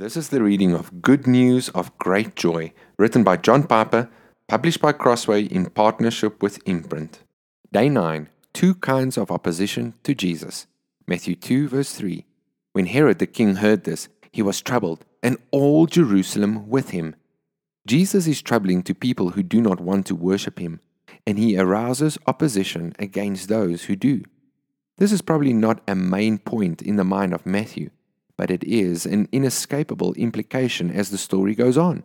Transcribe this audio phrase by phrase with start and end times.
[0.00, 4.08] This is the reading of Good News of Great Joy, written by John Piper,
[4.48, 7.22] published by Crossway in partnership with Imprint.
[7.70, 10.66] Day 9 Two kinds of opposition to Jesus.
[11.06, 12.24] Matthew 2, verse 3.
[12.72, 17.14] When Herod the king heard this, he was troubled, and all Jerusalem with him.
[17.86, 20.80] Jesus is troubling to people who do not want to worship him,
[21.26, 24.22] and he arouses opposition against those who do.
[24.96, 27.90] This is probably not a main point in the mind of Matthew
[28.40, 32.02] but it is an inescapable implication as the story goes on.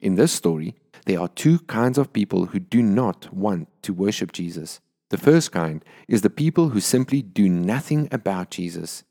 [0.00, 0.74] In this story,
[1.06, 4.80] there are two kinds of people who do not want to worship Jesus.
[5.10, 9.04] The first kind is the people who simply do nothing about Jesus.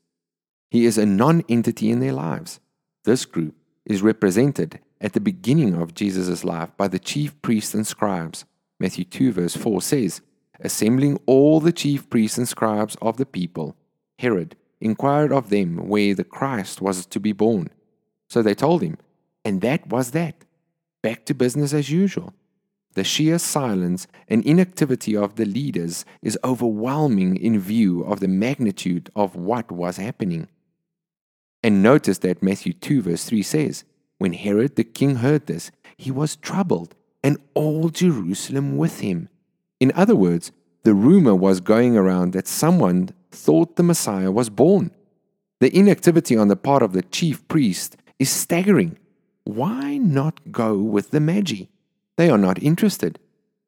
[0.68, 2.60] He is a non entity in their lives.
[3.04, 3.54] This group
[3.86, 8.44] is represented at the beginning of Jesus' life by the chief priests and scribes.
[8.78, 10.20] Matthew 2, verse 4 says,
[10.60, 13.74] Assembling all the chief priests and scribes of the people,
[14.18, 17.70] Herod, inquired of them where the Christ was to be born.
[18.28, 18.98] So they told him,
[19.44, 20.44] and that was that.
[21.02, 22.34] Back to business as usual.
[22.94, 29.10] The sheer silence and inactivity of the leaders is overwhelming in view of the magnitude
[29.14, 30.48] of what was happening.
[31.62, 33.84] And notice that Matthew 2, verse 3 says,
[34.18, 39.28] When Herod the king heard this, he was troubled, and all Jerusalem with him.
[39.80, 40.50] In other words,
[40.82, 44.90] the rumor was going around that someone thought the Messiah was born.
[45.60, 48.98] The inactivity on the part of the chief priest is staggering.
[49.44, 51.64] Why not go with the Magi?
[52.16, 53.18] They are not interested.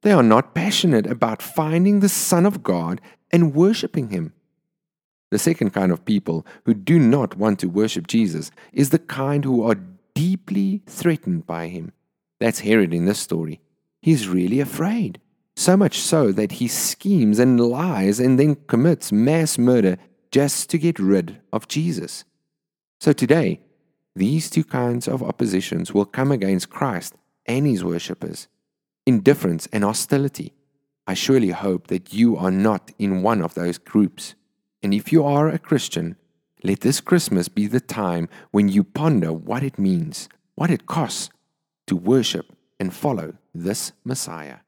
[0.03, 3.01] They are not passionate about finding the Son of God
[3.31, 4.33] and worshiping Him.
[5.31, 9.45] The second kind of people who do not want to worship Jesus is the kind
[9.45, 9.77] who are
[10.15, 11.93] deeply threatened by Him.
[12.41, 13.61] That's Herod in this story.
[14.03, 15.21] He's really afraid
[15.61, 19.99] so much so that he schemes and lies and then commits mass murder
[20.31, 22.25] just to get rid of Jesus.
[22.99, 23.61] So today,
[24.17, 27.15] these two kinds of oppositions will come against Christ
[27.47, 28.49] and his worshippers
[29.07, 30.53] indifference and hostility.
[31.07, 34.35] I surely hope that you are not in one of those groups.
[34.83, 36.17] And if you are a Christian,
[36.63, 41.31] let this Christmas be the time when you ponder what it means, what it costs
[41.87, 42.47] to worship
[42.79, 44.59] and follow this Messiah.